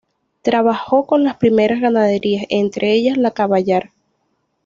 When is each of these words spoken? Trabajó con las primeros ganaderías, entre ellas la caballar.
Trabajó 0.41 1.05
con 1.05 1.23
las 1.23 1.35
primeros 1.37 1.79
ganaderías, 1.79 2.47
entre 2.49 2.91
ellas 2.93 3.17
la 3.19 3.29
caballar. 3.29 3.91